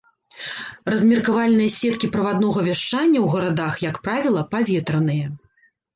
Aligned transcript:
Размеркавальныя 0.93 1.73
сеткі 1.79 2.09
праваднога 2.15 2.59
вяшчання 2.69 3.19
ў 3.25 3.35
гарадах, 3.35 3.73
як 3.89 3.95
правіла, 4.09 4.41
паветраныя. 4.55 5.27